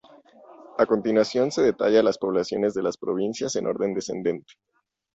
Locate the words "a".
0.79-0.87